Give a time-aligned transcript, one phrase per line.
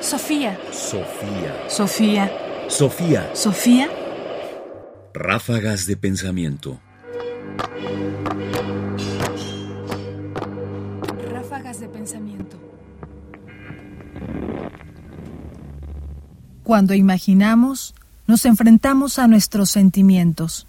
[0.00, 0.58] Sofía.
[0.72, 1.68] Sofía.
[1.68, 2.32] Sofía.
[2.68, 3.30] Sofía.
[3.34, 3.88] Sofía.
[5.12, 6.80] Ráfagas de pensamiento.
[11.30, 12.56] Ráfagas de pensamiento.
[16.64, 17.94] Cuando imaginamos,
[18.26, 20.66] nos enfrentamos a nuestros sentimientos.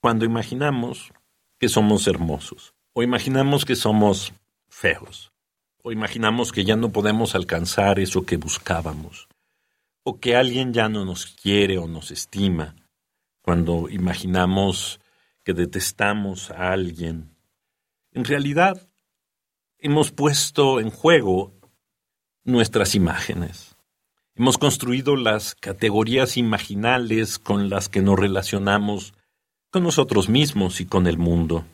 [0.00, 1.12] Cuando imaginamos
[1.58, 4.32] que somos hermosos, o imaginamos que somos
[4.68, 5.32] feos,
[5.82, 9.28] o imaginamos que ya no podemos alcanzar eso que buscábamos,
[10.02, 12.76] o que alguien ya no nos quiere o nos estima,
[13.42, 15.00] cuando imaginamos
[15.44, 17.34] que detestamos a alguien.
[18.12, 18.88] En realidad,
[19.78, 21.52] hemos puesto en juego
[22.44, 23.76] nuestras imágenes.
[24.34, 29.14] Hemos construido las categorías imaginales con las que nos relacionamos
[29.70, 31.64] con nosotros mismos y con el mundo.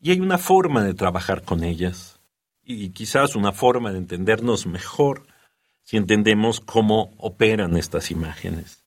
[0.00, 2.17] Y hay una forma de trabajar con ellas,
[2.70, 5.26] y quizás una forma de entendernos mejor
[5.84, 8.84] si entendemos cómo operan estas imágenes.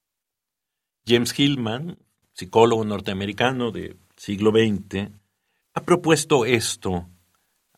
[1.03, 1.97] James Hillman,
[2.31, 5.09] psicólogo norteamericano del siglo XX,
[5.73, 7.09] ha propuesto esto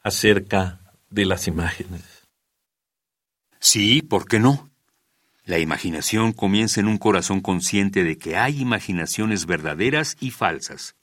[0.02, 2.28] acerca de las imágenes.
[3.62, 4.70] Sí, ¿por qué no?
[5.46, 10.98] La imaginación comienza en un corazón consciente de que hay imaginaciones verdaderas y falsas,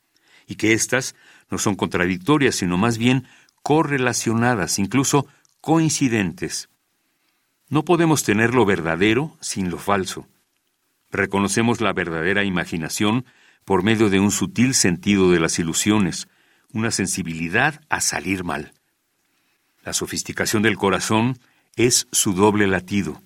[0.46, 1.14] y que éstas
[1.50, 3.26] no son contradictorias, sino más bien
[3.62, 5.26] correlacionadas, incluso
[5.60, 6.68] coincidentes.
[7.68, 10.26] No podemos tener lo verdadero sin lo falso.
[11.10, 13.24] Reconocemos la verdadera imaginación
[13.64, 16.28] por medio de un sutil sentido de las ilusiones,
[16.72, 18.72] una sensibilidad a salir mal.
[19.84, 21.38] La sofisticación del corazón
[21.76, 23.22] es su doble latido,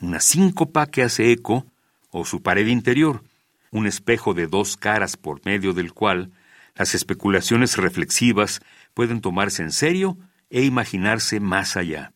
[0.00, 1.66] una síncopa que hace eco,
[2.10, 3.22] o su pared interior,
[3.70, 6.30] un espejo de dos caras por medio del cual
[6.76, 8.60] las especulaciones reflexivas
[8.94, 10.16] pueden tomarse en serio
[10.50, 12.12] e imaginarse más allá.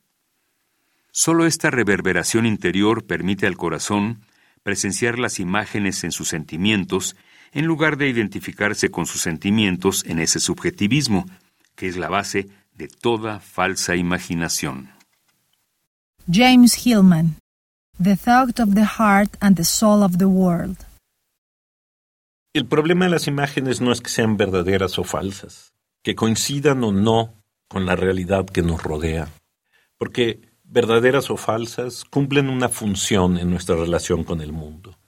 [1.11, 4.21] Solo esta reverberación interior permite al corazón
[4.63, 7.17] presenciar las imágenes en sus sentimientos
[7.53, 11.27] en lugar de identificarse con sus sentimientos en ese subjetivismo,
[11.75, 14.91] que es la base de toda falsa imaginación.
[16.31, 17.37] James Hillman.
[18.01, 20.77] The Thought of the Heart and the Soul of the World.
[22.53, 25.73] El problema de las imágenes no es que sean verdaderas o falsas,
[26.03, 27.35] que coincidan o no
[27.69, 29.29] con la realidad que nos rodea,
[29.97, 34.99] porque verdaderas o falsas cumplen una función en nuestra relación con el mundo.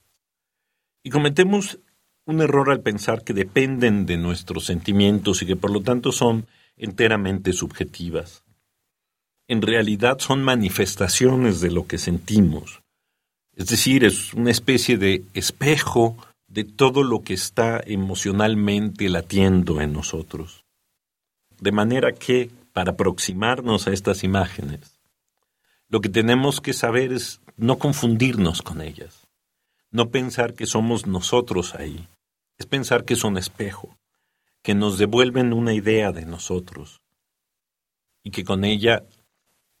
[1.03, 1.79] Y cometemos
[2.25, 6.45] un error al pensar que dependen de nuestros sentimientos y que por lo tanto son
[6.77, 8.43] enteramente subjetivas.
[9.47, 12.81] En realidad son manifestaciones de lo que sentimos.
[13.55, 16.15] Es decir, es una especie de espejo
[16.47, 20.63] de todo lo que está emocionalmente latiendo en nosotros.
[21.61, 24.99] De manera que, para aproximarnos a estas imágenes,
[25.89, 29.27] lo que tenemos que saber es no confundirnos con ellas,
[29.91, 32.07] no pensar que somos nosotros ahí,
[32.57, 33.95] es pensar que es un espejo,
[34.63, 37.01] que nos devuelven una idea de nosotros
[38.23, 39.03] y que con ella,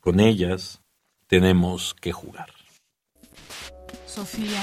[0.01, 0.81] con ellas,
[1.25, 2.51] tenemos que jugar.
[4.05, 4.61] Sofía.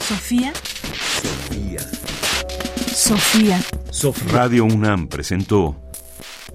[0.00, 0.54] Sofía.
[2.94, 3.60] Sofía.
[3.90, 4.32] Sofía.
[4.32, 5.87] Radio UNAM presentó